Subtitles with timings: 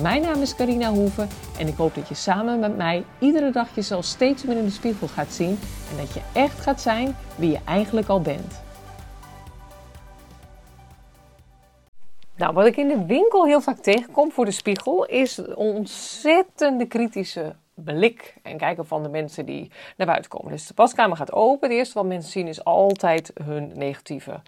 [0.00, 3.74] Mijn naam is Carina Hoeven en ik hoop dat je samen met mij iedere dag
[3.74, 5.58] jezelf steeds meer in de spiegel gaat zien
[5.90, 8.62] en dat je echt gaat zijn wie je eigenlijk al bent.
[12.36, 16.86] Nou, wat ik in de winkel heel vaak tegenkom voor de spiegel is een ontzettende
[16.86, 20.52] kritische blik en kijken van de mensen die naar buiten komen.
[20.52, 21.68] Dus de paskamer gaat open.
[21.68, 24.40] Het eerste wat mensen zien is altijd hun negatieve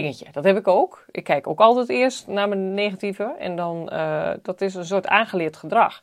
[0.00, 0.26] dingetje.
[0.32, 1.04] Dat heb ik ook.
[1.10, 3.34] Ik kijk ook altijd eerst naar mijn negatieve.
[3.38, 6.00] En dan, uh, dat is een soort aangeleerd gedrag.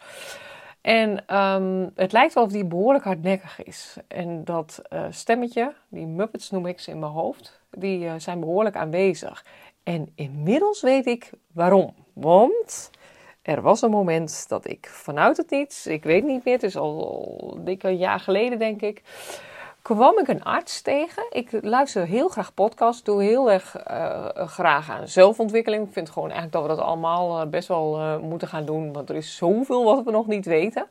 [0.82, 3.98] En um, het lijkt wel of die behoorlijk hardnekkig is.
[4.08, 8.40] En dat uh, stemmetje, die Muppets noem ik ze in mijn hoofd, die uh, zijn
[8.40, 9.46] behoorlijk aanwezig.
[9.84, 11.94] En inmiddels weet ik waarom.
[12.14, 12.90] Want
[13.42, 16.78] er was een moment dat ik vanuit het niets, ik weet niet meer, het is
[16.78, 19.02] al, al dik een jaar geleden denk ik,
[19.86, 21.26] kwam ik een arts tegen.
[21.30, 25.88] Ik luister heel graag podcasts, doe heel erg uh, graag aan zelfontwikkeling.
[25.88, 28.94] Ik vind gewoon eigenlijk dat we dat allemaal uh, best wel uh, moeten gaan doen,
[28.94, 30.88] want er is zoveel wat we nog niet weten.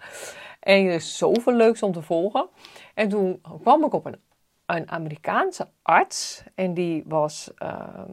[0.60, 2.48] En er is zoveel leuks om te volgen.
[2.94, 4.20] En toen kwam ik op een,
[4.66, 8.10] een Amerikaanse arts en die, was, ehm,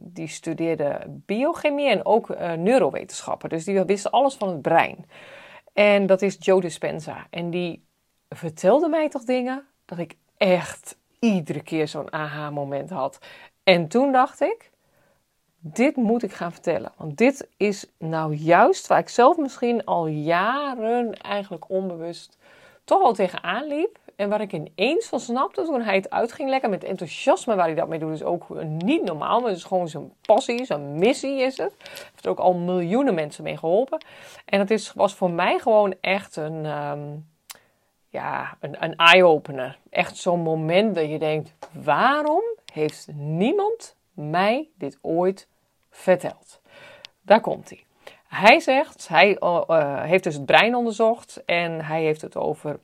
[0.00, 3.48] die studeerde biochemie en ook neurowetenschappen.
[3.48, 5.06] Dus die wist alles van het brein.
[5.72, 7.26] En dat is Joe Dispenza.
[7.30, 7.84] En die
[8.28, 13.18] vertelde mij toch dingen dat ik echt iedere keer zo'n aha-moment had.
[13.62, 14.70] En toen dacht ik,
[15.58, 16.92] dit moet ik gaan vertellen.
[16.96, 22.38] Want dit is nou juist waar ik zelf misschien al jaren eigenlijk onbewust
[22.84, 23.98] toch al tegenaan liep.
[24.16, 27.66] En waar ik ineens van snapte toen hij het uit ging lekker met enthousiasme waar
[27.66, 28.12] hij dat mee doet.
[28.12, 31.74] is ook niet normaal, maar het is gewoon zijn passie, zijn missie is het.
[31.88, 34.04] Heeft er ook al miljoenen mensen mee geholpen.
[34.44, 36.64] En het is, was voor mij gewoon echt een...
[36.64, 37.32] Um,
[38.14, 39.78] ja, een, een eye-opener.
[39.90, 42.42] Echt zo'n moment dat je denkt: waarom
[42.72, 45.48] heeft niemand mij dit ooit
[45.90, 46.60] verteld?
[47.22, 47.84] Daar komt hij.
[48.28, 52.78] Hij zegt, hij uh, heeft dus het brein onderzocht en hij heeft het over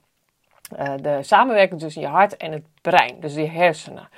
[0.78, 4.08] uh, de samenwerking tussen je hart en het brein, dus je hersenen.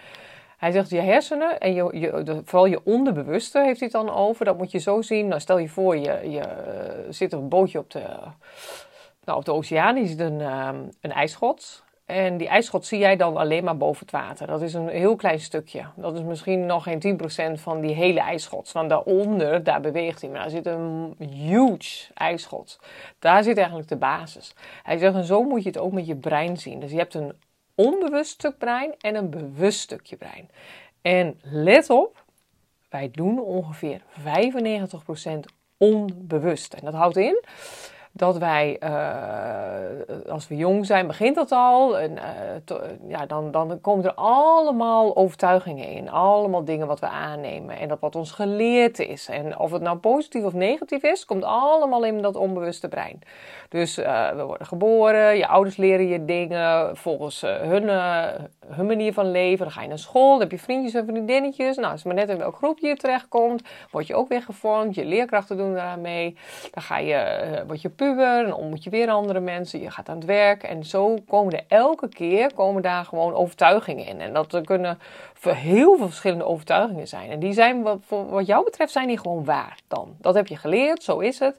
[0.59, 4.45] Hij zegt je hersenen en je, je, vooral je onderbewuste heeft hij het dan over.
[4.45, 5.29] Dat moet je zo zien.
[5.29, 6.45] Nou, stel je voor, je, je
[7.09, 8.05] zit op een bootje op de,
[9.25, 11.85] nou, op de oceaan is het een, um, een ijsschot.
[12.05, 14.47] En die ijsschot zie jij dan alleen maar boven het water.
[14.47, 15.85] Dat is een heel klein stukje.
[15.97, 17.01] Dat is misschien nog geen
[17.57, 18.73] 10% van die hele ijsschot.
[18.73, 20.31] Want daaronder, daar beweegt hij.
[20.31, 22.81] Maar daar zit een huge ijsschot.
[23.19, 24.55] Daar zit eigenlijk de basis.
[24.83, 26.81] Hij zegt, en zo moet je het ook met je brein zien.
[26.81, 27.33] Dus je hebt een
[27.75, 30.51] onbewust stuk brein en een bewust stukje brein.
[31.03, 32.25] En let op,
[32.89, 34.25] wij doen ongeveer 95%
[35.77, 36.75] onbewust.
[36.75, 37.45] En dat houdt in
[38.13, 41.99] dat wij, uh, als we jong zijn, begint dat al.
[41.99, 42.19] En,
[42.65, 46.11] to, ja, dan, dan komen er allemaal overtuigingen in.
[46.11, 47.79] Allemaal dingen wat we aannemen.
[47.79, 49.29] En dat wat ons geleerd is.
[49.29, 53.21] En of het nou positief of negatief is, komt allemaal in dat onbewuste brein.
[53.69, 57.89] Dus uh, we worden geboren, je ouders leren je dingen volgens hun,
[58.67, 59.65] hun manier van leven.
[59.65, 61.77] Dan ga je naar school, dan heb je vriendjes en vriendinnetjes.
[61.77, 64.95] Nou, als maar net in welk groepje je terechtkomt, word je ook weer gevormd.
[64.95, 66.37] Je leerkrachten doen daarmee.
[66.71, 70.17] Dan ga je, word je puber, dan ontmoet je weer andere mensen, je gaat aan
[70.17, 70.63] het werk.
[70.63, 74.21] En zo komen er elke keer komen daar gewoon overtuigingen in.
[74.21, 74.99] En dat kunnen
[75.41, 77.31] heel veel verschillende overtuigingen zijn.
[77.31, 80.17] En die zijn, wat, wat jou betreft, zijn die gewoon waar dan.
[80.21, 81.57] Dat heb je geleerd, zo is het.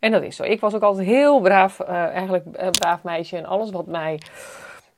[0.00, 0.42] En dat is zo.
[0.42, 3.36] Ik was ook altijd heel braaf, uh, eigenlijk uh, braaf meisje.
[3.36, 4.20] En alles wat mij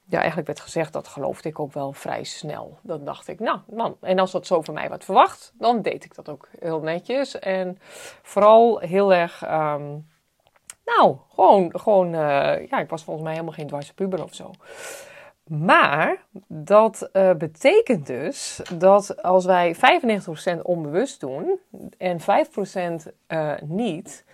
[0.04, 2.78] ja, eigenlijk werd gezegd, dat geloofde ik ook wel vrij snel.
[2.82, 6.04] Dan dacht ik, nou, man, en als dat zo van mij werd verwacht, dan deed
[6.04, 7.38] ik dat ook heel netjes.
[7.38, 7.78] En
[8.22, 9.50] vooral heel erg.
[9.50, 10.06] Um,
[10.96, 14.50] nou, gewoon, gewoon uh, ja, ik was volgens mij helemaal geen dwarse puber of zo.
[15.48, 21.58] Maar dat uh, betekent dus dat als wij 95% onbewust doen
[21.98, 22.24] en 5%
[23.28, 24.24] uh, niet,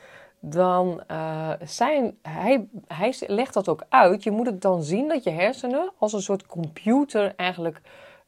[0.41, 4.23] dan uh, zijn, hij, hij legt dat ook uit.
[4.23, 7.81] Je moet het dan zien dat je hersenen als een soort computer eigenlijk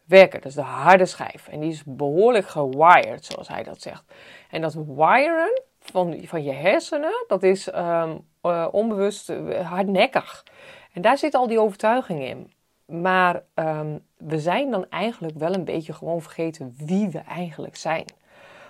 [0.05, 0.41] werken.
[0.41, 1.49] Dat is de harde schijf.
[1.49, 4.05] En die is behoorlijk gewired, zoals hij dat zegt.
[4.50, 5.62] En dat wiren,
[5.93, 10.44] van, van je hersenen, dat is um, uh, onbewust uh, hardnekkig.
[10.93, 12.53] En daar zit al die overtuiging in.
[12.87, 18.05] Maar um, we zijn dan eigenlijk wel een beetje gewoon vergeten wie we eigenlijk zijn.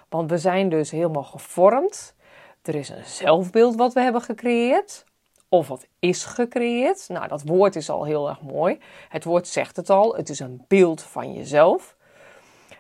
[0.09, 2.15] Want we zijn dus helemaal gevormd.
[2.63, 5.05] Er is een zelfbeeld wat we hebben gecreëerd.
[5.49, 7.09] of wat is gecreëerd.
[7.09, 8.79] Nou, dat woord is al heel erg mooi.
[9.09, 11.97] Het woord zegt het al, het is een beeld van jezelf.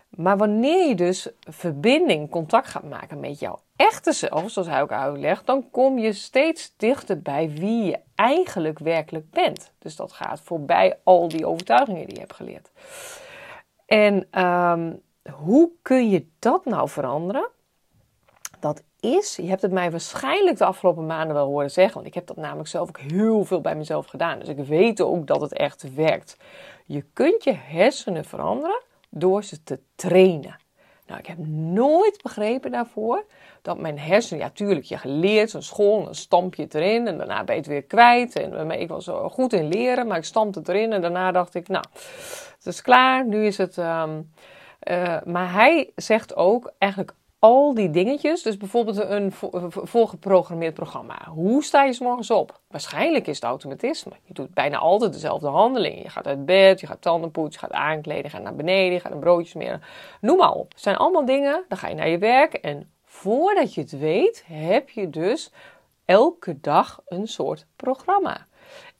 [0.08, 4.92] Maar wanneer je dus verbinding, contact gaat maken met jouw echte zelf, zoals hij ook
[4.92, 9.72] uitlegt, dan kom je steeds dichter bij wie je eigenlijk werkelijk bent.
[9.78, 12.70] Dus dat gaat voorbij al die overtuigingen die je hebt geleerd.
[13.86, 14.92] En ehm,
[15.32, 17.48] hoe kun je dat nou veranderen?
[18.60, 22.14] Dat is, je hebt het mij waarschijnlijk de afgelopen maanden wel horen zeggen, want ik
[22.14, 24.38] heb dat namelijk zelf ook heel veel bij mezelf gedaan.
[24.38, 26.36] Dus ik weet ook dat het echt werkt.
[26.84, 30.56] Je kunt je hersenen veranderen door ze te trainen.
[31.06, 33.24] Nou, ik heb nooit begrepen daarvoor
[33.62, 37.18] dat mijn hersenen, ja, tuurlijk, je geleerd, zo'n school, dan stamp je het erin en
[37.18, 38.36] daarna ben je het weer kwijt.
[38.36, 41.68] En ik was goed in leren, maar ik stampte het erin en daarna dacht ik,
[41.68, 41.84] nou,
[42.56, 43.76] het is klaar, nu is het.
[43.76, 44.30] Um,
[44.90, 49.32] uh, maar hij zegt ook eigenlijk al die dingetjes, dus bijvoorbeeld een
[49.70, 51.28] voorgeprogrammeerd programma.
[51.28, 52.60] Hoe sta je s morgens op?
[52.68, 54.12] Waarschijnlijk is het automatisme.
[54.24, 56.02] Je doet bijna altijd dezelfde handelingen.
[56.02, 58.92] Je gaat uit bed, je gaat tanden poetsen, je gaat aankleden, je gaat naar beneden,
[58.92, 59.82] je gaat een broodje smeren.
[60.20, 60.72] Noem maar op.
[60.72, 64.44] Het zijn allemaal dingen, dan ga je naar je werk en voordat je het weet,
[64.46, 65.52] heb je dus
[66.04, 68.46] elke dag een soort programma.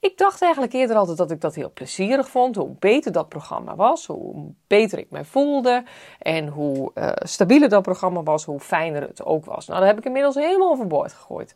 [0.00, 2.56] Ik dacht eigenlijk eerder altijd dat ik dat heel plezierig vond.
[2.56, 5.84] Hoe beter dat programma was, hoe beter ik mij voelde.
[6.18, 9.66] En hoe uh, stabieler dat programma was, hoe fijner het ook was.
[9.66, 11.54] Nou, dat heb ik inmiddels helemaal overboord gegooid.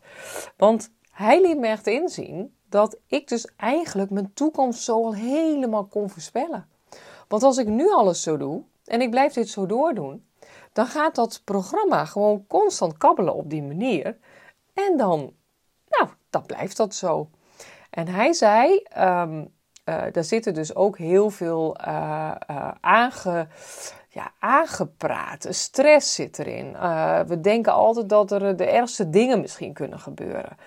[0.57, 5.85] Want hij liet me echt inzien dat ik dus eigenlijk mijn toekomst zo al helemaal
[5.85, 6.67] kon voorspellen.
[7.27, 10.25] Want als ik nu alles zo doe en ik blijf dit zo doordoen,
[10.73, 14.17] dan gaat dat programma gewoon constant kabbelen op die manier.
[14.73, 15.33] En dan,
[15.89, 17.29] nou, dan blijft dat zo.
[17.91, 19.53] En hij zei, um,
[19.85, 23.47] uh, daar zitten dus ook heel veel uh, uh, aange,
[24.09, 25.47] ja, aangepraat.
[25.49, 26.71] Stress zit erin.
[27.27, 30.57] we denken altijd dat er de ergste dingen misschien kunnen gebeuren.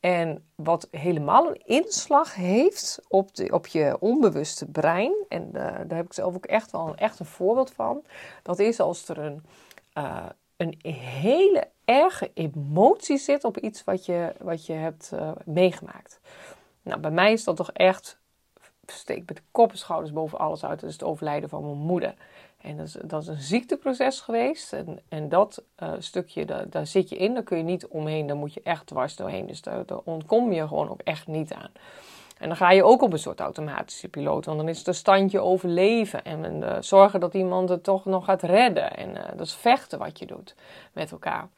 [0.00, 6.04] En wat helemaal een inslag heeft op, de, op je onbewuste brein, en daar heb
[6.04, 8.04] ik zelf ook echt wel een, echt een voorbeeld van,
[8.42, 9.42] dat is als er een,
[10.56, 15.12] een hele erge emotie zit op iets wat je, wat je hebt
[15.44, 16.20] meegemaakt.
[16.82, 18.18] Nou, bij mij is dat toch echt,
[18.86, 20.80] steek met de kop en schouders boven alles uit.
[20.80, 22.14] Dat is het overlijden van mijn moeder.
[22.62, 24.72] En dat is, dat is een ziekteproces geweest.
[24.72, 27.34] En, en dat uh, stukje, daar, daar, zit je in.
[27.34, 28.26] Daar kun je niet omheen.
[28.26, 29.46] Daar moet je echt dwars doorheen.
[29.46, 31.70] Dus daar, ontkom je gewoon ook echt niet aan.
[32.38, 34.44] En dan ga je ook op een soort automatische piloot.
[34.44, 36.24] Want dan is het een standje overleven.
[36.24, 38.96] En uh, zorgen dat iemand het toch nog gaat redden.
[38.96, 40.54] En uh, dat is vechten wat je doet
[40.92, 41.48] met elkaar.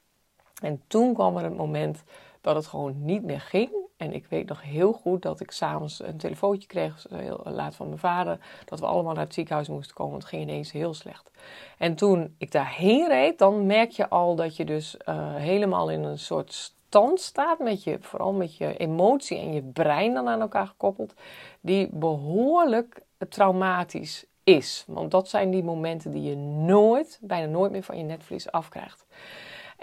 [0.62, 2.04] En toen kwam er het moment
[2.44, 3.70] dat het gewoon niet meer ging.
[3.96, 7.86] En ik weet nog heel goed dat ik s'avonds een telefoontje kreeg, heel laat van
[7.86, 10.18] mijn vader, dat we allemaal naar het ziekenhuis moesten komen.
[10.18, 11.30] Het ging ineens heel slecht.
[11.78, 16.02] En toen ik daarheen reed, dan merk je al dat je dus uh, helemaal in
[16.02, 20.40] een soort stand staat, met je, vooral met je emotie en je brein dan aan
[20.40, 21.14] elkaar gekoppeld,
[21.60, 24.84] die behoorlijk traumatisch is.
[24.86, 29.06] Want dat zijn die momenten die je nooit, bijna nooit meer van je netvlies afkrijgt.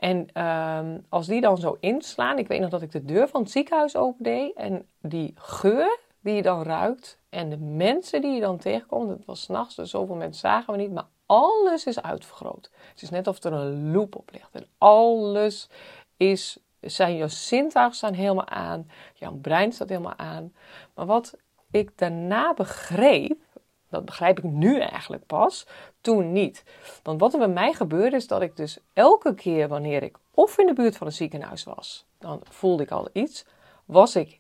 [0.02, 3.42] En uh, als die dan zo inslaan, ik weet nog dat ik de deur van
[3.42, 8.40] het ziekenhuis opendeed en die geur die je dan ruikt en de mensen die je
[8.40, 12.70] dan tegenkomt, het was s'nachts, dus zoveel mensen zagen we niet, maar alles is uitvergroot.
[12.92, 15.70] Het is net of er een loop op ligt en alles
[16.18, 20.54] is, zijn jouw zintuigen staan helemaal aan, jouw brein staat helemaal aan.
[20.94, 21.38] Maar wat
[21.72, 23.42] ik daarna begreep,
[23.90, 25.68] dat begrijp ik nu eigenlijk pas,
[26.02, 26.64] toen niet.
[27.04, 30.58] Want wat er bij mij gebeurde is dat ik dus elke keer wanneer ik of
[30.58, 33.46] in de buurt van een ziekenhuis was, dan voelde ik al iets.
[33.86, 34.40] Was ik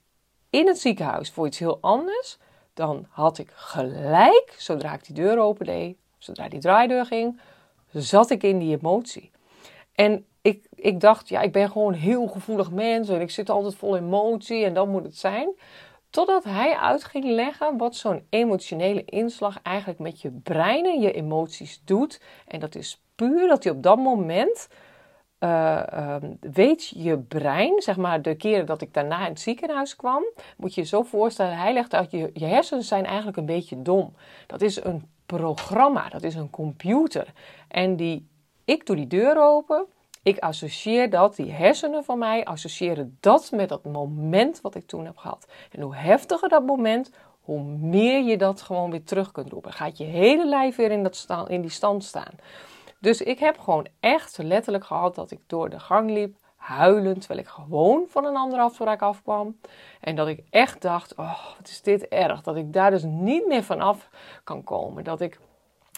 [0.49, 2.37] in het ziekenhuis voor iets heel anders,
[2.73, 7.39] dan had ik gelijk, zodra ik die deur opende, zodra die draaideur ging,
[7.91, 9.31] zat ik in die emotie.
[9.93, 13.49] En ik, ik dacht, ja, ik ben gewoon een heel gevoelig mens en ik zit
[13.49, 15.49] altijd vol emotie en dat moet het zijn.
[16.11, 21.11] Totdat hij uit ging leggen wat zo'n emotionele inslag eigenlijk met je brein en je
[21.11, 22.21] emoties doet.
[22.47, 24.67] En dat is puur dat hij op dat moment
[25.39, 29.95] uh, uh, weet je brein, zeg maar de keren dat ik daarna in het ziekenhuis
[29.95, 30.23] kwam,
[30.57, 33.81] moet je je zo voorstellen, hij legt uit, je, je hersenen zijn eigenlijk een beetje
[33.81, 34.13] dom.
[34.47, 37.33] Dat is een programma, dat is een computer.
[37.67, 38.27] En die,
[38.65, 39.85] ik doe die deur open,
[40.23, 45.05] ik associeer dat, die hersenen van mij associëren dat met dat moment wat ik toen
[45.05, 45.47] heb gehad.
[45.71, 47.11] En hoe heftiger dat moment,
[47.41, 49.73] hoe meer je dat gewoon weer terug kunt roepen.
[49.73, 52.33] Gaat je hele lijf weer in, dat in die stand staan.
[52.99, 57.39] Dus ik heb gewoon echt letterlijk gehad dat ik door de gang liep, huilend, terwijl
[57.39, 59.59] ik gewoon van een andere afspraak afkwam.
[59.99, 62.41] En dat ik echt dacht, oh, wat is dit erg.
[62.41, 64.09] Dat ik daar dus niet meer vanaf
[64.43, 65.03] kan komen.
[65.03, 65.39] Dat ik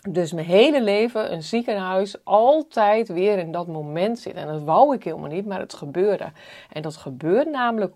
[0.10, 4.34] dus mijn hele leven een ziekenhuis altijd weer in dat moment zit.
[4.34, 6.32] En dat wou ik helemaal niet, maar het gebeurde.
[6.70, 7.94] En dat gebeurt namelijk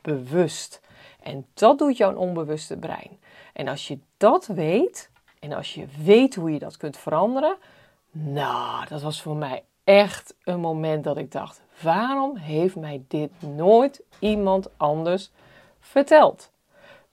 [0.00, 0.80] bewust.
[1.22, 3.20] En dat doet jouw onbewuste brein.
[3.52, 5.10] En als je dat weet,
[5.40, 7.56] en als je weet hoe je dat kunt veranderen,
[8.10, 13.30] nou, dat was voor mij echt een moment dat ik dacht: waarom heeft mij dit
[13.56, 15.30] nooit iemand anders
[15.80, 16.50] verteld?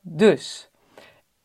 [0.02, 0.70] Dus,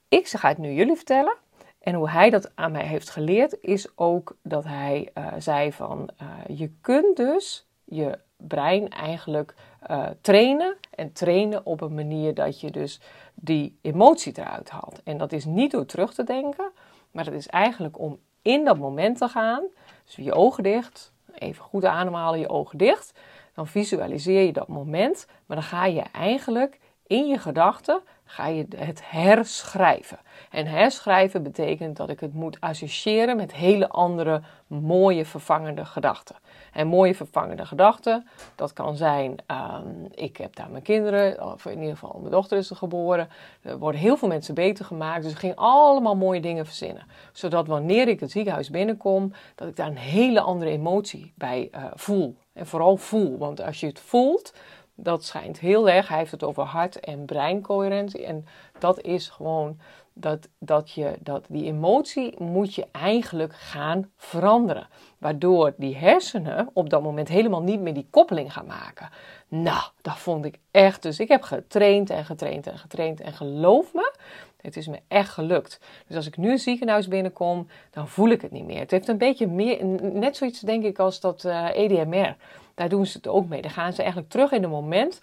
[0.09, 1.37] ik ga het nu jullie vertellen.
[1.85, 6.09] En hoe hij dat aan mij heeft geleerd, is ook dat hij uh, zei van
[6.23, 9.55] uh, je kunt dus je brein eigenlijk
[9.91, 10.77] uh, trainen.
[10.91, 13.01] En trainen op een manier dat je dus
[13.35, 15.01] die emotie eruit haalt.
[15.03, 16.71] En dat is niet door terug te denken,
[17.11, 19.63] maar het is eigenlijk om in dat moment te gaan.
[20.05, 23.13] Dus je ogen dicht, even goed ademhalen, je ogen dicht.
[23.55, 28.67] Dan visualiseer je dat moment, maar dan ga je eigenlijk in je gedachten ga je
[28.77, 30.19] het herschrijven.
[30.51, 36.37] En herschrijven betekent dat ik het moet associëren met hele andere mooie vervangende gedachten.
[36.73, 41.79] En mooie vervangende gedachten, dat kan zijn, um, ik heb daar mijn kinderen, of in
[41.79, 43.29] ieder geval mijn dochter is er geboren.
[43.63, 47.07] Er worden heel veel mensen beter gemaakt, dus ik ging allemaal mooie dingen verzinnen.
[47.33, 51.85] Zodat wanneer ik het ziekenhuis binnenkom, dat ik daar een hele andere emotie bij uh,
[51.95, 52.37] voel.
[52.53, 54.53] En vooral voel, want als je het voelt,
[54.95, 56.09] dat schijnt heel erg.
[56.09, 58.25] Hij heeft het over hart- en breincoherentie.
[58.25, 58.47] En
[58.79, 59.79] dat is gewoon
[60.13, 64.89] dat, dat je dat die emotie moet je eigenlijk gaan veranderen.
[65.19, 69.09] Waardoor die hersenen op dat moment helemaal niet meer die koppeling gaan maken.
[69.49, 71.03] Nou, dat vond ik echt.
[71.03, 73.21] Dus ik heb getraind en getraind en getraind.
[73.21, 74.13] En geloof me,
[74.61, 75.81] het is me echt gelukt.
[76.07, 78.79] Dus als ik nu een ziekenhuis binnenkom, dan voel ik het niet meer.
[78.79, 82.37] Het heeft een beetje meer, net zoiets denk ik als dat uh, eh, EDMR.
[82.75, 83.63] Daar doen ze het ook mee.
[83.63, 85.23] Dan gaan ze eigenlijk terug in het moment.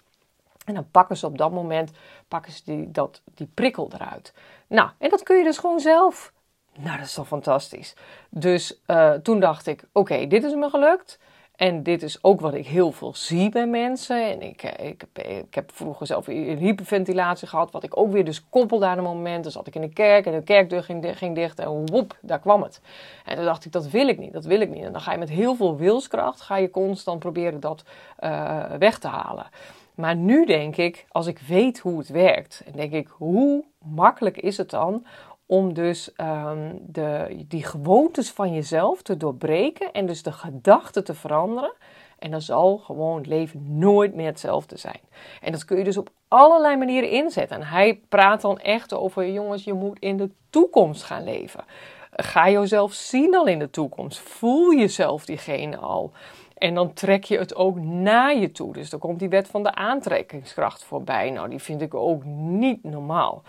[0.64, 1.90] En dan pakken ze op dat moment
[2.28, 4.34] pakken ze die, dat, die prikkel eruit.
[4.66, 6.32] Nou, en dat kun je dus gewoon zelf.
[6.78, 7.94] Nou, dat is toch fantastisch.
[8.30, 11.18] Dus uh, toen dacht ik: oké, dit is me gelukt.
[11.62, 14.30] En dit is ook wat ik heel veel zie bij mensen.
[14.30, 18.12] En ik, eh, ik, heb, ik heb vroeger zelf een hyperventilatie gehad, wat ik ook
[18.12, 19.42] weer dus koppelde aan een moment.
[19.42, 22.38] Dan zat ik in de kerk en de kerkdeur ging, ging dicht en woep, daar
[22.38, 22.80] kwam het.
[23.24, 24.84] En toen dacht ik, dat wil ik niet, dat wil ik niet.
[24.84, 27.84] En dan ga je met heel veel wilskracht, ga je constant proberen dat
[28.20, 29.46] uh, weg te halen.
[29.94, 34.36] Maar nu denk ik, als ik weet hoe het werkt, en denk ik, hoe makkelijk
[34.36, 35.06] is het dan
[35.52, 41.14] om dus um, de, die gewoontes van jezelf te doorbreken en dus de gedachten te
[41.14, 41.72] veranderen.
[42.18, 45.00] En dan zal gewoon het leven nooit meer hetzelfde zijn.
[45.40, 47.56] En dat kun je dus op allerlei manieren inzetten.
[47.56, 51.64] En hij praat dan echt over, jongens, je moet in de toekomst gaan leven.
[52.10, 54.18] Ga jezelf zien al in de toekomst.
[54.18, 56.12] Voel jezelf diegene al.
[56.58, 58.72] En dan trek je het ook naar je toe.
[58.72, 61.30] Dus dan komt die wet van de aantrekkingskracht voorbij.
[61.30, 63.42] Nou, die vind ik ook niet normaal.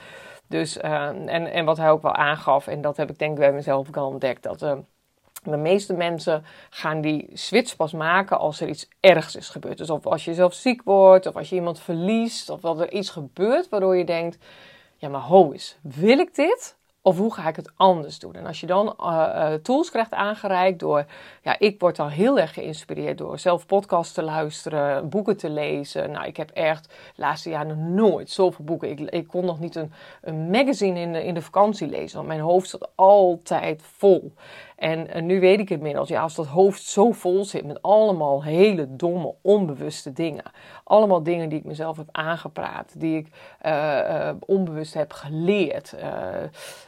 [0.53, 3.39] Dus, uh, en, en wat hij ook wel aangaf, en dat heb ik denk ik
[3.39, 4.73] bij mezelf ook al ontdekt, dat uh,
[5.43, 9.77] de meeste mensen gaan die switch pas maken als er iets ergs is gebeurd.
[9.77, 12.91] Dus of als je zelf ziek wordt, of als je iemand verliest, of dat er
[12.91, 14.37] iets gebeurt waardoor je denkt,
[14.97, 16.77] ja maar ho is, wil ik dit?
[17.05, 18.33] Of hoe ga ik het anders doen?
[18.33, 21.05] En als je dan uh, tools krijgt aangereikt door,
[21.41, 26.11] ja, ik word dan heel erg geïnspireerd door zelf podcasts te luisteren, boeken te lezen.
[26.11, 28.89] Nou, ik heb echt de laatste jaren nooit zoveel boeken.
[28.89, 32.27] Ik, ik kon nog niet een, een magazine in de, in de vakantie lezen, want
[32.27, 34.33] mijn hoofd zat altijd vol.
[34.75, 38.95] En, nu weet ik inmiddels, ja, als dat hoofd zo vol zit met allemaal hele
[38.95, 40.43] domme, onbewuste dingen.
[40.83, 43.27] Allemaal dingen die ik mezelf heb aangepraat, die ik
[43.65, 45.95] uh, onbewust heb geleerd.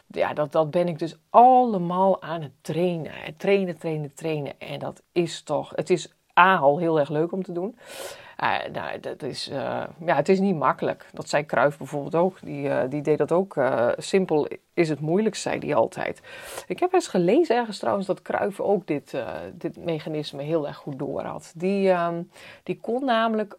[0.08, 3.12] Ja, dat, dat ben ik dus allemaal aan het trainen.
[3.38, 4.60] Trainen, trainen, trainen.
[4.60, 7.78] En dat is toch, het is A, al heel erg leuk om te doen.
[8.44, 11.10] Uh, nou, dat is, uh, ja, het is niet makkelijk.
[11.14, 12.38] Dat zei Kruif bijvoorbeeld ook.
[12.42, 13.58] Die, uh, die deed dat ook.
[13.98, 16.22] simpel is het moeilijk, zei hij altijd.
[16.68, 19.18] Ik heb eens gelezen ergens trouwens dat Kruif ook dit,
[19.54, 21.54] dit mechanisme heel erg goed door had.
[21.56, 22.22] Die, ehm,
[22.64, 23.58] die kon namelijk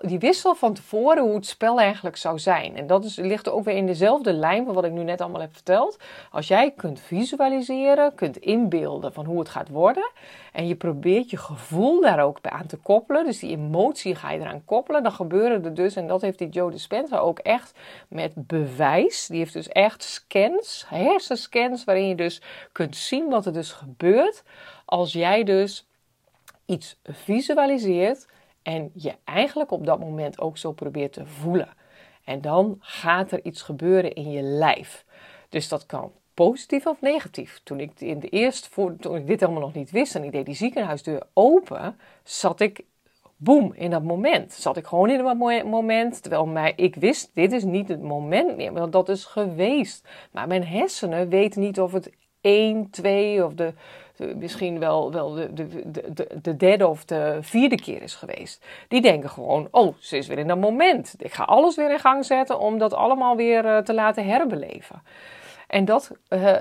[0.00, 2.76] die wist al van tevoren hoe het spel eigenlijk zou zijn.
[2.76, 5.40] En dat is, ligt ook weer in dezelfde lijn van wat ik nu net allemaal
[5.40, 5.98] heb verteld.
[6.30, 10.10] Als jij kunt visualiseren, kunt inbeelden van hoe het gaat worden.
[10.52, 13.24] En je probeert je gevoel daar ook bij aan te koppelen.
[13.24, 15.02] Dus die emotie ga je eraan koppelen.
[15.02, 19.26] Dan gebeuren er dus, en dat heeft die Joe Dispenza ook echt met bewijs.
[19.26, 22.42] Die heeft dus echt scans, hersenscans, waarin je dus
[22.72, 24.42] kunt zien wat er dus gebeurt.
[24.84, 25.86] Als jij dus
[26.66, 28.26] iets visualiseert
[28.66, 31.68] en je eigenlijk op dat moment ook zo probeert te voelen.
[32.24, 35.04] En dan gaat er iets gebeuren in je lijf.
[35.48, 37.60] Dus dat kan positief of negatief.
[37.62, 40.46] Toen ik, in de eerste, toen ik dit helemaal nog niet wist en ik deed
[40.46, 42.84] die ziekenhuisdeur open, zat ik
[43.36, 44.52] boem, in dat moment.
[44.52, 48.56] Zat ik gewoon in dat moment, terwijl mij, ik wist, dit is niet het moment
[48.56, 50.08] meer, want dat is geweest.
[50.30, 53.72] Maar mijn hersenen weten niet of het 1, 2 of de
[54.36, 55.82] misschien wel, wel de, de,
[56.12, 58.64] de, de derde of de vierde keer is geweest.
[58.88, 61.14] Die denken gewoon, oh, ze is weer in dat moment.
[61.18, 65.02] Ik ga alles weer in gang zetten om dat allemaal weer te laten herbeleven.
[65.66, 66.10] En dat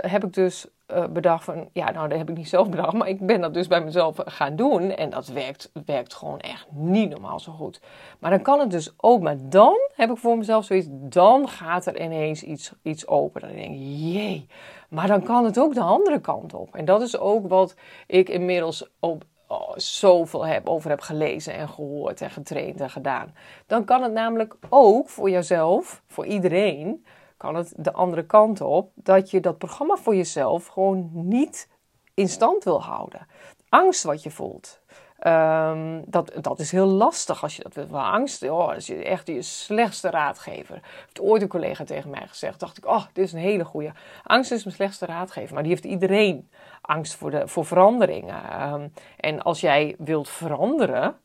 [0.01, 3.07] heb ik dus uh, bedacht van, ja, nou, dat heb ik niet zelf bedacht, maar
[3.07, 4.91] ik ben dat dus bij mezelf gaan doen.
[4.91, 7.81] En dat werkt, werkt gewoon echt niet normaal zo goed.
[8.19, 11.85] Maar dan kan het dus ook, maar dan heb ik voor mezelf zoiets, dan gaat
[11.85, 13.41] er ineens iets, iets open.
[13.41, 14.47] Dan denk ik, jee,
[14.89, 16.75] maar dan kan het ook de andere kant op.
[16.75, 17.75] En dat is ook wat
[18.07, 23.35] ik inmiddels op, oh, zoveel heb, over heb gelezen en gehoord en getraind en gedaan.
[23.67, 27.05] Dan kan het namelijk ook voor jezelf, voor iedereen,
[27.38, 31.70] kan het de andere kant op dat je dat programma voor jezelf gewoon niet
[32.13, 33.27] in stand wil houden.
[33.70, 34.84] Angst wat je voelt.
[35.27, 38.00] Um, dat, dat is heel lastig als je dat wil.
[38.00, 40.80] Angst, oh, als je echt je slechtste raadgever.
[41.00, 42.60] Heeft ooit een collega tegen mij gezegd.
[42.60, 43.92] Dacht ik, oh, dit is een hele goede.
[44.24, 45.54] Angst is mijn slechtste raadgever.
[45.54, 46.50] Maar die heeft iedereen.
[46.82, 48.72] Angst voor, de, voor veranderingen.
[48.74, 51.15] Um, en als jij wilt veranderen,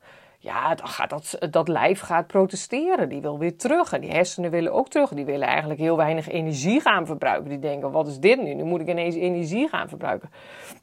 [0.42, 3.09] ja, dan dat, dat lijf gaat protesteren.
[3.09, 3.92] Die wil weer terug.
[3.92, 5.11] En die hersenen willen ook terug.
[5.11, 7.49] Die willen eigenlijk heel weinig energie gaan verbruiken.
[7.49, 8.54] Die denken, wat is dit nu?
[8.54, 10.30] Nu moet ik ineens energie gaan verbruiken.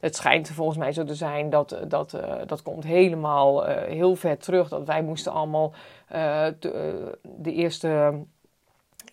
[0.00, 4.16] Het schijnt volgens mij zo te zijn dat dat, uh, dat komt helemaal uh, heel
[4.16, 4.68] ver terug.
[4.68, 5.72] Dat wij moesten allemaal
[6.12, 6.46] uh,
[7.22, 7.52] de,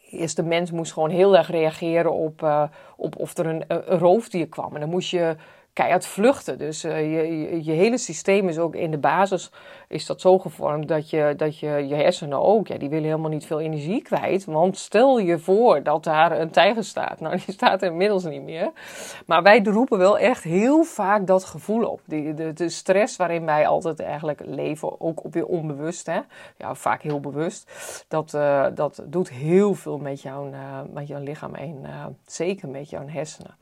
[0.10, 4.74] eerste mens moest gewoon heel erg reageren op, op of er een, een, roofdier kwam.
[4.74, 5.36] En dan moest je
[5.76, 6.58] keihard vluchten.
[6.58, 9.52] Dus uh, je, je, hele systeem is ook in de basis
[9.88, 13.30] is dat zo gevormd dat je, dat je, je hersenen ook, ja, die willen helemaal
[13.30, 14.46] niet veel energie kwijt.
[14.46, 17.20] Want stel je voor dat daar een tijger staat.
[17.26, 18.72] Nou, die staat er inmiddels niet meer.
[19.26, 22.02] Maar wij roepen wel echt heel vaak dat gevoel op.
[22.06, 26.20] Die, de, de stress waarin wij altijd eigenlijk leven, ook weer onbewust, hè.
[26.58, 27.72] Ja, vaak heel bewust.
[28.08, 31.86] Dat, uh, dat doet heel veel met jouw, uh, met jouw lichaam en
[32.26, 33.56] zeker met jouw hersenen.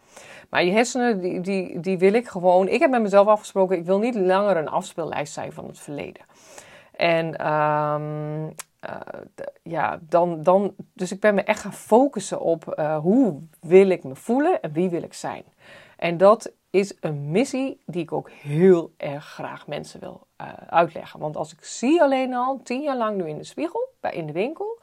[0.54, 2.68] Maar je hersenen, die, die, die wil ik gewoon.
[2.68, 6.22] Ik heb met mezelf afgesproken, ik wil niet langer een afspeellijst zijn van het verleden.
[6.92, 8.54] En um,
[8.90, 9.00] uh,
[9.64, 10.76] ja, dan, dan.
[10.94, 14.72] Dus ik ben me echt gaan focussen op uh, hoe wil ik me voelen en
[14.72, 15.44] wie wil ik zijn.
[15.98, 21.20] En dat is een missie die ik ook heel erg graag mensen wil uh, uitleggen.
[21.20, 24.26] Want als ik zie alleen al tien jaar lang nu in de spiegel, bij in
[24.26, 24.80] de winkel,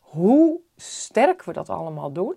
[0.00, 2.34] hoe sterk we dat allemaal doen,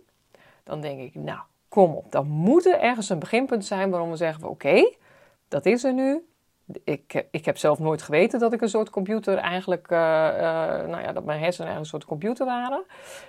[0.63, 1.39] dan denk ik, nou,
[1.73, 2.12] kom op.
[2.12, 4.91] Dan moet er ergens een beginpunt zijn waarom we zeggen: oké,
[5.47, 6.25] dat is er nu
[6.84, 10.41] ik, ik heb zelf nooit geweten dat ik een soort computer eigenlijk, uh, uh,
[10.88, 12.84] nou ja, dat mijn hersenen eigenlijk een soort computer waren.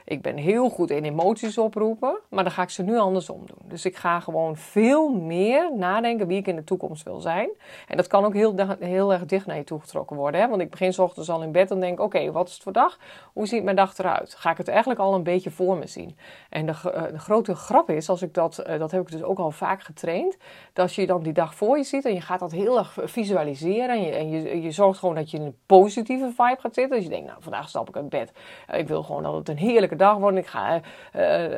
[0.05, 3.59] Ik ben heel goed in emoties oproepen, maar dan ga ik ze nu andersom doen.
[3.65, 7.51] Dus ik ga gewoon veel meer nadenken wie ik in de toekomst wil zijn.
[7.89, 10.41] En dat kan ook heel, heel erg dicht naar je toe getrokken worden.
[10.41, 10.49] Hè?
[10.49, 12.73] Want ik begin s ochtends al in bed en denk, oké, wat is het voor
[12.73, 12.99] dag?
[13.33, 14.35] Hoe ziet mijn dag eruit?
[14.35, 16.17] Ga ik het eigenlijk al een beetje voor me zien?
[16.51, 19.51] En de, de grote grap is, als ik dat, dat heb ik dus ook al
[19.51, 20.37] vaak getraind,
[20.73, 22.99] dat als je dan die dag voor je ziet en je gaat dat heel erg
[23.35, 23.97] visualiseren.
[23.97, 26.97] En je, en je, je zorgt gewoon dat je in een positieve vibe gaat zitten.
[26.97, 28.33] Dus je denkt, nou, vandaag stap ik uit bed.
[28.67, 30.37] Eh, ik wil gewoon dat het een heerlijke dag wordt.
[30.37, 30.81] Ik ga uh,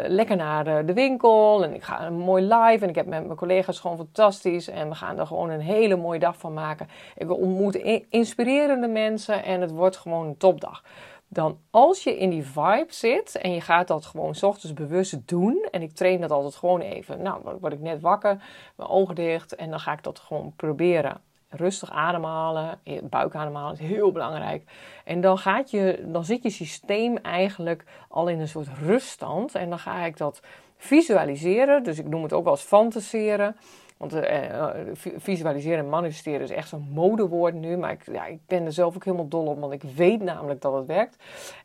[0.06, 1.64] lekker naar de winkel.
[1.64, 2.84] En ik ga een mooi live.
[2.84, 4.68] En ik heb met mijn collega's gewoon fantastisch.
[4.68, 6.88] En we gaan er gewoon een hele mooie dag van maken.
[7.16, 7.74] Ik ontmoet
[8.08, 9.44] inspirerende mensen.
[9.44, 10.82] En het wordt gewoon een topdag
[11.28, 15.28] dan als je in die vibe zit en je gaat dat gewoon s ochtends bewust
[15.28, 15.68] doen.
[15.70, 17.22] En ik train dat altijd gewoon even.
[17.22, 18.42] Nou, word ik net wakker,
[18.76, 21.20] mijn ogen dicht en dan ga ik dat gewoon proberen
[21.56, 24.62] rustig ademhalen, buikademhalen is heel belangrijk.
[25.04, 29.54] En dan, gaat je, dan zit je systeem eigenlijk al in een soort ruststand.
[29.54, 30.40] En dan ga ik dat
[30.76, 31.82] visualiseren.
[31.82, 33.56] Dus ik noem het ook wel eens fantaseren.
[33.96, 34.68] Want uh,
[35.16, 37.76] visualiseren en manifesteren is echt zo'n modewoord nu.
[37.76, 40.60] Maar ik, ja, ik ben er zelf ook helemaal dol op, want ik weet namelijk
[40.60, 41.16] dat het werkt.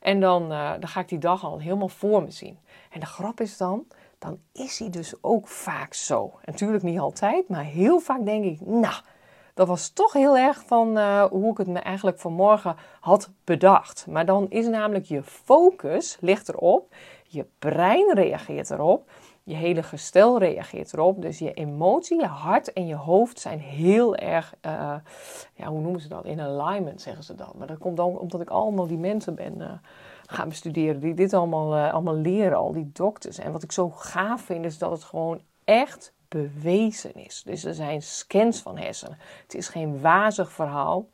[0.01, 2.57] En dan, uh, dan ga ik die dag al helemaal voor me zien.
[2.89, 3.85] En de grap is dan,
[4.19, 6.39] dan is hij dus ook vaak zo.
[6.45, 8.95] Natuurlijk niet altijd, maar heel vaak denk ik, nou
[9.61, 14.07] dat was toch heel erg van uh, hoe ik het me eigenlijk vanmorgen had bedacht.
[14.07, 16.93] Maar dan is namelijk je focus ligt erop,
[17.23, 19.09] je brein reageert erop,
[19.43, 21.21] je hele gestel reageert erop.
[21.21, 24.95] Dus je emotie, je hart en je hoofd zijn heel erg, uh,
[25.53, 26.25] ja, hoe noemen ze dat?
[26.25, 27.51] In alignment zeggen ze dan.
[27.57, 29.71] Maar dat komt dan omdat ik allemaal die mensen ben uh,
[30.25, 33.37] gaan bestuderen die dit allemaal, allemaal leren, al die dokters.
[33.37, 37.43] En wat ik zo gaaf vind is dat het gewoon echt bewezen is.
[37.45, 39.17] Dus er zijn scans van hersenen.
[39.43, 41.07] Het is geen wazig verhaal.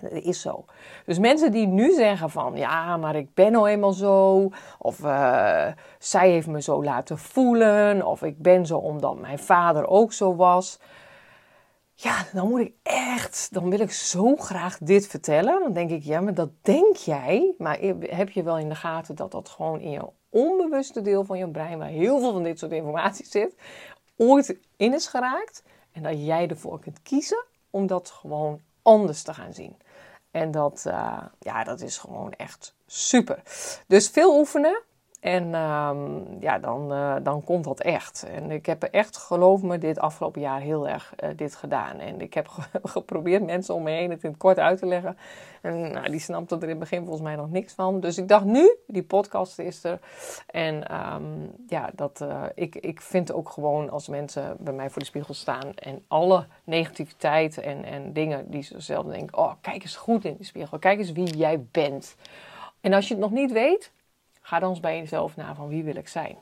[0.00, 0.64] Dat is zo.
[1.06, 5.66] Dus mensen die nu zeggen van ja, maar ik ben nou eenmaal zo, of uh,
[5.98, 10.36] zij heeft me zo laten voelen, of ik ben zo omdat mijn vader ook zo
[10.36, 10.78] was.
[11.94, 15.60] Ja, dan moet ik echt, dan wil ik zo graag dit vertellen.
[15.62, 17.54] Dan denk ik, ja, maar dat denk jij.
[17.58, 21.38] Maar heb je wel in de gaten dat dat gewoon in je onbewuste deel van
[21.38, 23.54] je brein, waar heel veel van dit soort informatie zit,
[24.16, 25.62] ooit in is geraakt.
[25.92, 29.76] En dat jij ervoor kunt kiezen om dat gewoon anders te gaan zien.
[30.30, 33.42] En dat, uh, ja, dat is gewoon echt super.
[33.86, 34.82] Dus veel oefenen.
[35.24, 38.26] En ehm, ja, dan, uh, dan komt dat echt.
[38.34, 41.98] En ik heb echt, geloof me, dit afgelopen jaar heel erg uh, dit gedaan.
[41.98, 42.48] En ik heb
[42.82, 45.16] geprobeerd mensen om me heen het in het kort uit te leggen.
[45.60, 48.00] En nou, die snapte er in het begin volgens mij nog niks van.
[48.00, 49.98] Dus ik dacht nu, die podcast is er.
[50.46, 55.00] En um, ja, dat, uh, ik, ik vind ook gewoon als mensen bij mij voor
[55.00, 55.74] de spiegel staan.
[55.74, 59.38] En alle negativiteit en, en dingen die ze zelf denken.
[59.38, 60.78] Oh, kijk eens goed in de spiegel.
[60.78, 62.16] Kijk eens wie jij bent.
[62.80, 63.92] En als je het nog niet weet,
[64.46, 66.36] Ga dan eens bij jezelf na van wie wil ik zijn.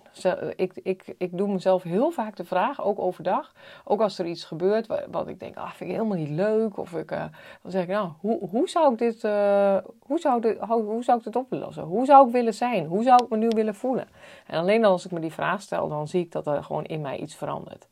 [0.56, 3.52] ik, ik, ik doe mezelf heel vaak de vraag, ook overdag.
[3.84, 6.76] Ook als er iets gebeurt wat, ik denk, ah, vind ik helemaal niet leuk.
[6.76, 7.24] Of ik, uh,
[7.62, 11.18] dan zeg ik, nou, hoe, hoe, zou ik dit, uh, hoe, zou dit, hoe, zou
[11.18, 11.80] ik dit op willen?
[11.82, 12.86] Hoe zou ik willen zijn?
[12.86, 14.08] Hoe zou ik me nu willen voelen?
[14.46, 17.00] En alleen als ik me die vraag stel, dan zie ik dat er gewoon in
[17.00, 17.88] mij iets verandert.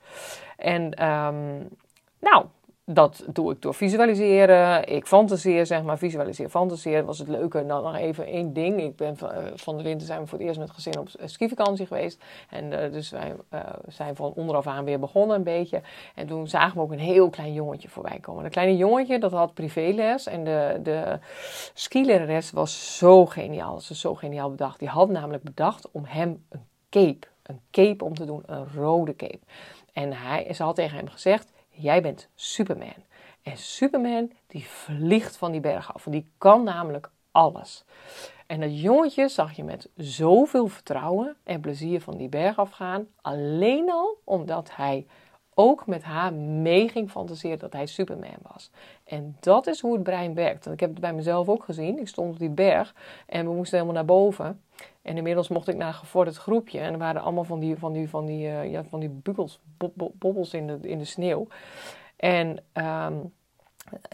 [0.57, 1.68] En um,
[2.18, 2.44] nou,
[2.85, 4.88] dat doe ik door visualiseren.
[4.88, 5.99] Ik fantaseer, zeg maar.
[5.99, 7.59] Visualiseer, fantaseer was het leuke.
[7.59, 8.81] En dan nog even één ding.
[8.81, 11.87] Ik ben van, eh, de winter zijn we voor het eerst met gezin op skivakantie
[11.87, 12.23] geweest.
[12.51, 15.83] En uh, dus wij uh, zijn van onderaf aan weer begonnen een beetje.
[16.14, 18.45] En toen zagen we ook een heel klein jongetje voorbij komen.
[18.45, 20.27] Een kleine jongetje, dat had privéles.
[20.27, 21.19] En de, de
[21.75, 23.81] skilerares was zo geniaal.
[23.81, 24.79] Ze zo geniaal bedacht.
[24.79, 27.27] Die had namelijk bedacht om hem een cape.
[27.43, 28.43] Een cape om te doen.
[28.47, 29.40] Een rode cape.
[29.93, 33.05] En hij, ze had tegen hem gezegd Jij bent Superman.
[33.43, 36.07] En Superman die vliegt van die berg af.
[36.09, 37.85] Die kan namelijk alles.
[38.47, 43.07] En dat jongetje zag je met zoveel vertrouwen en plezier van die berg afgaan.
[43.21, 45.07] Alleen al omdat hij
[45.55, 48.71] ook met haar mee ging fantaseren dat hij Superman was.
[49.05, 50.67] En dat is hoe het brein werkt.
[50.67, 51.99] Ik heb het bij mezelf ook gezien.
[51.99, 52.95] Ik stond op die berg
[53.27, 54.63] en we moesten helemaal naar boven.
[55.03, 56.79] En inmiddels mocht ik naar een gevorderd groepje.
[56.79, 59.61] En er waren allemaal van die, van die, van die, uh, ja, van die bubbels,
[60.12, 61.47] bobbels in de, in de sneeuw.
[62.16, 63.33] En um,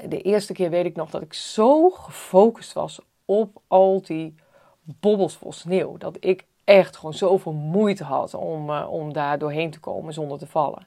[0.09, 4.35] de eerste keer weet ik nog dat ik zo gefocust was op al die
[4.83, 5.97] bobbels vol sneeuw.
[5.97, 10.39] Dat ik echt gewoon zoveel moeite had om, uh, om daar doorheen te komen zonder
[10.39, 10.87] te vallen.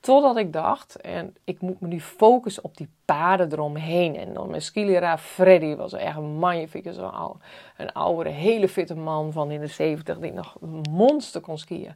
[0.00, 4.16] Totdat ik dacht, en ik moet me nu focussen op die paden eromheen.
[4.16, 7.38] En dan mijn skileraar Freddy was echt een magnifieke, zo oude,
[7.76, 10.56] een oude, hele fitte man van in de 70 die nog
[10.90, 11.94] monster kon skiën.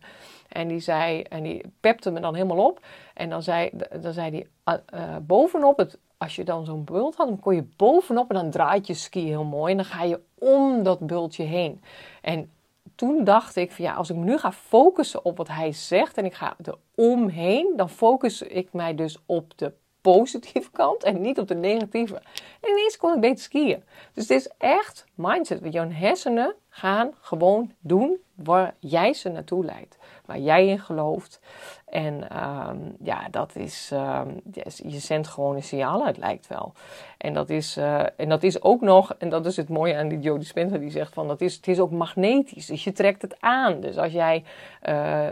[0.49, 2.81] En die zei, en die pepte me dan helemaal op.
[3.15, 7.29] En dan zei, dan zei hij, uh, bovenop het, als je dan zo'n bult had,
[7.29, 9.71] dan kon je bovenop en dan draait je ski heel mooi.
[9.71, 11.83] En dan ga je om dat bultje heen.
[12.23, 12.51] En
[12.95, 16.25] toen dacht ik van ja, als ik nu ga focussen op wat hij zegt en
[16.25, 21.39] ik ga er omheen, dan focus ik mij dus op de positieve kant en niet
[21.39, 22.15] op de negatieve.
[22.61, 23.85] En ineens kon ik beter skiën.
[24.13, 25.61] Dus het is echt mindset.
[25.61, 29.99] Want jouw hersenen gaan gewoon doen waar jij ze naartoe leidt.
[30.25, 31.41] Waar jij in gelooft.
[31.89, 34.41] En ehm, ja, dat is, um,
[34.77, 36.73] je zendt gewoon een signaal uit, lijkt wel.
[37.19, 40.09] En dat is, uh, en dat is ook nog, en dat is het mooie aan
[40.09, 42.67] die Joe Dispenza, die zegt van, dat is, het is ook magnetisch.
[42.67, 43.81] Dus je trekt het aan.
[43.81, 44.45] Dus als jij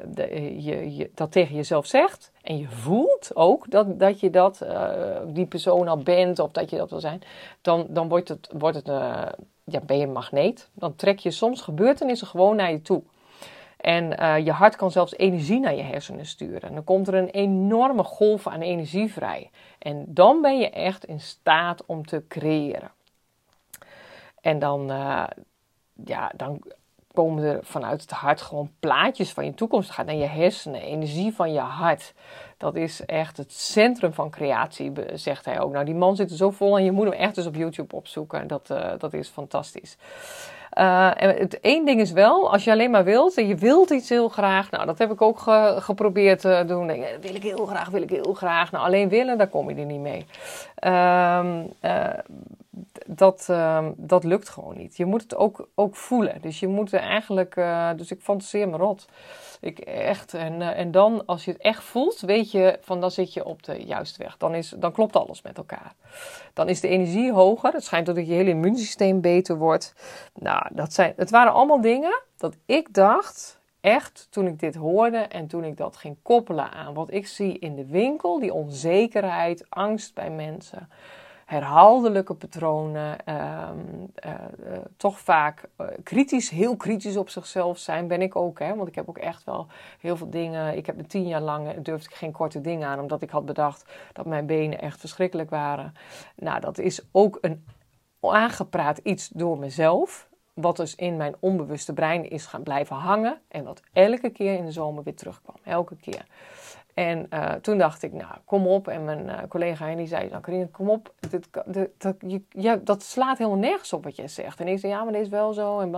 [0.04, 5.16] de, je, dat tegen jezelf zegt, en je voelt ook dat, dat je dat, uh,
[5.26, 7.22] die persoon al bent, of dat je dat wil zijn,
[7.60, 8.88] dan, dan wordt het, wordt het
[9.72, 10.70] ja, ben je een magneet.
[10.74, 13.02] Dan trek je soms gebeurtenissen gewoon naar je toe.
[13.76, 16.68] En uh, je hart kan zelfs energie naar je hersenen sturen.
[16.68, 19.50] En dan komt er een enorme golf aan energie vrij.
[19.78, 22.90] En dan ben je echt in staat om te creëren.
[24.40, 25.26] En dan, uh,
[26.04, 26.62] ja, dan
[27.12, 29.86] komen er vanuit het hart gewoon plaatjes van je toekomst.
[29.86, 32.14] Het gaat naar je hersenen, energie van je hart.
[32.56, 35.72] Dat is echt het centrum van creatie, zegt hij ook.
[35.72, 37.96] Nou, die man zit er zo vol en je moet hem echt eens op YouTube
[37.96, 38.46] opzoeken.
[38.46, 39.96] Dat, uh, dat is fantastisch.
[40.78, 43.90] Uh, en het één ding is wel, als je alleen maar wilt en je wilt
[43.90, 46.86] iets heel graag, nou dat heb ik ook ge, geprobeerd te doen.
[47.20, 48.72] Wil ik heel graag, wil ik heel graag.
[48.72, 50.26] Nou, alleen willen, daar kom je er niet mee.
[50.84, 51.60] Uh,
[53.06, 54.96] dat, uh, dat lukt gewoon niet.
[54.96, 56.40] Je moet het ook, ook voelen.
[56.40, 59.08] Dus je moet er eigenlijk, uh, dus ik fantaseer me rot.
[59.62, 63.10] Ik echt, en, uh, en dan, als je het echt voelt, weet je van dan
[63.10, 64.36] zit je op de juiste weg.
[64.36, 65.94] Dan, is, dan klopt alles met elkaar.
[66.52, 67.72] Dan is de energie hoger.
[67.72, 69.94] Het schijnt dat je hele immuunsysteem beter wordt.
[70.34, 75.18] Nou, dat zijn, het waren allemaal dingen dat ik dacht, echt toen ik dit hoorde
[75.18, 79.66] en toen ik dat ging koppelen aan wat ik zie in de winkel, die onzekerheid,
[79.68, 80.88] angst bij mensen
[81.52, 83.68] herhaaldelijke patronen, uh,
[84.26, 84.32] uh,
[84.96, 88.58] toch vaak uh, kritisch, heel kritisch op zichzelf zijn, ben ik ook.
[88.58, 88.74] Hè?
[88.74, 89.66] Want ik heb ook echt wel
[89.98, 90.76] heel veel dingen.
[90.76, 93.44] Ik heb me tien jaar lang durfde ik geen korte dingen aan, omdat ik had
[93.44, 95.94] bedacht dat mijn benen echt verschrikkelijk waren.
[96.36, 97.64] Nou, dat is ook een
[98.20, 100.28] aangepraat iets door mezelf.
[100.54, 103.40] Wat dus in mijn onbewuste brein is gaan blijven hangen.
[103.48, 105.56] En wat elke keer in de zomer weer terugkwam.
[105.64, 106.26] Elke keer.
[106.94, 108.88] En uh, toen dacht ik, nou, kom op.
[108.88, 111.12] En mijn uh, collega en die zei, nou Karine, kom op.
[111.30, 111.48] Dit,
[111.98, 112.16] dat,
[112.48, 114.60] je, dat slaat helemaal nergens op wat jij zegt.
[114.60, 115.80] En ik zei, ja, maar dit is wel zo.
[115.80, 115.94] En,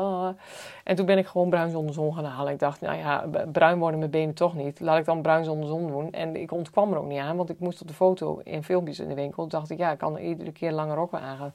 [0.84, 2.52] en toen ben ik gewoon bruin zonder zon gaan halen.
[2.52, 4.80] Ik dacht, nou ja, bruin worden mijn benen toch niet.
[4.80, 6.12] Laat ik dan bruin zonder zon doen.
[6.12, 8.98] En ik ontkwam er ook niet aan, want ik moest op de foto in filmpjes
[8.98, 9.42] in de winkel.
[9.42, 11.52] Toen dacht ik, ja, ik kan er iedere keer lange rokken aan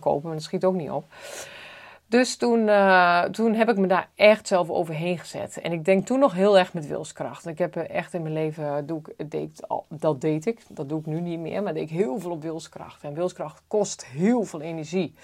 [0.00, 0.22] kopen.
[0.22, 1.04] Maar dat schiet ook niet op.
[2.10, 5.60] Dus toen, uh, toen heb ik me daar echt zelf overheen gezet.
[5.60, 7.46] En ik denk toen nog heel erg met wilskracht.
[7.46, 11.06] Ik heb echt in mijn leven, doe ik, deed, dat deed ik, dat doe ik
[11.06, 13.02] nu niet meer, maar deed ik heel veel op wilskracht.
[13.02, 15.14] En wilskracht kost heel veel energie.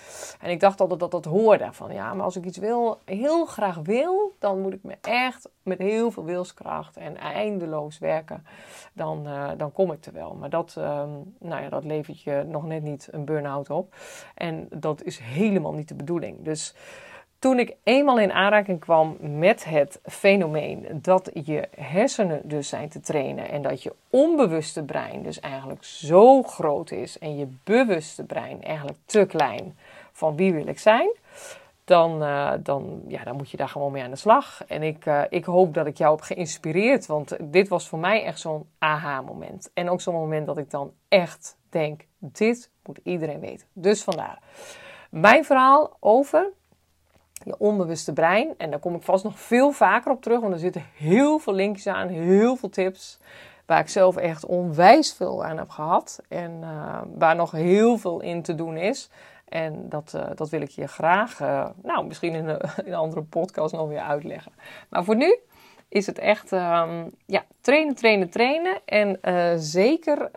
[0.41, 1.69] En ik dacht altijd dat dat hoorde.
[1.73, 5.49] Van ja, maar als ik iets wil, heel graag wil, dan moet ik me echt
[5.63, 8.47] met heel veel wilskracht en eindeloos werken.
[8.93, 10.35] Dan, dan kom ik er wel.
[10.35, 10.85] Maar dat, uh,
[11.39, 13.95] nou ja, dat levert je nog net niet een burn-out op.
[14.35, 16.45] En dat is helemaal niet de bedoeling.
[16.45, 16.75] Dus
[17.39, 23.01] toen ik eenmaal in aanraking kwam met het fenomeen dat je hersenen dus zijn te
[23.01, 28.63] trainen en dat je onbewuste brein dus eigenlijk zo groot is en je bewuste brein
[28.63, 29.77] eigenlijk te klein
[30.13, 31.11] van wie wil ik zijn,
[31.85, 34.65] dan, uh, dan, ja, dan moet je daar gewoon mee aan de slag.
[34.67, 38.25] En ik, uh, ik hoop dat ik jou heb geïnspireerd, want dit was voor mij
[38.25, 39.71] echt zo'n aha-moment.
[39.75, 43.67] En ook zo'n moment dat ik dan echt denk, dit moet iedereen weten.
[43.73, 44.39] Dus vandaar.
[45.11, 46.53] Mijn verhaal over
[47.45, 48.55] je onbewuste brein.
[48.57, 51.53] En daar kom ik vast nog veel vaker op terug, want er zitten heel veel
[51.53, 53.19] linkjes aan, heel veel tips.
[53.67, 56.21] Waar ik zelf echt onwijs veel aan heb gehad.
[56.29, 59.11] En uh, waar nog heel veel in te doen is.
[59.49, 63.23] En dat, uh, dat wil ik je graag, uh, nou, misschien in een, in andere
[63.23, 64.53] podcast nog weer uitleggen.
[64.89, 65.39] Maar voor nu
[65.89, 68.79] is het echt um, ja, trainen, trainen, trainen.
[68.85, 69.19] En
[69.63, 70.31] zeker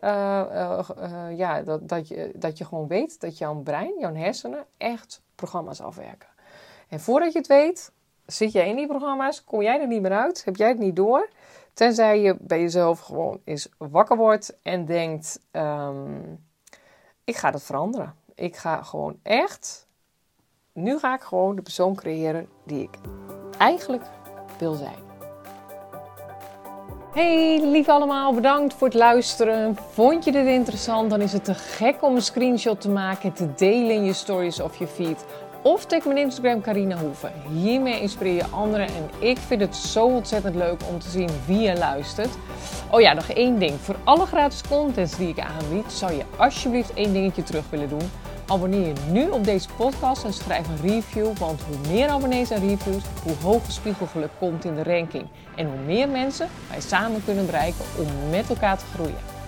[1.35, 5.81] ja, dat, dat, je, dat je gewoon weet dat jouw brein, jouw hersenen, echt programma's
[5.81, 6.28] afwerken.
[6.89, 7.91] En voordat je het weet,
[8.25, 10.95] zit jij in die programma's, kom jij er niet meer uit, heb jij het niet
[10.95, 11.29] door.
[11.73, 16.45] Tenzij je bij jezelf gewoon eens wakker wordt en denkt: um,
[17.23, 18.15] ik ga dat veranderen.
[18.35, 19.87] Ik ga gewoon echt.
[20.73, 22.97] Nu ga ik gewoon de persoon creëren die ik
[23.57, 24.03] eigenlijk
[24.57, 25.07] wil zijn.
[27.13, 29.75] Hey lieve allemaal, bedankt voor het luisteren.
[29.75, 31.09] Vond je dit interessant?
[31.09, 34.59] Dan is het te gek om een screenshot te maken, te delen in je stories
[34.59, 35.25] of je feed.
[35.61, 37.31] Of tag mijn Instagram Carina Hoeven.
[37.51, 41.59] Hiermee inspireer je anderen en ik vind het zo ontzettend leuk om te zien wie
[41.59, 42.37] je luistert.
[42.91, 43.79] Oh ja, nog één ding.
[43.79, 48.11] Voor alle gratis contents die ik aanbied, zou je alsjeblieft één dingetje terug willen doen.
[48.47, 52.67] Abonneer je nu op deze podcast en schrijf een review, want hoe meer abonnees en
[52.69, 55.27] reviews, hoe hoger spiegelgeluk komt in de ranking.
[55.55, 59.38] En hoe meer mensen wij samen kunnen bereiken om met elkaar te groeien.